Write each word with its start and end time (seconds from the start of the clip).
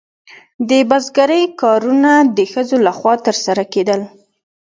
د 0.69 0.71
بزګرۍ 0.89 1.43
کارونه 1.61 2.11
د 2.37 2.39
ښځو 2.51 2.77
لخوا 2.87 3.13
ترسره 3.25 3.63
کیدل. 3.73 4.01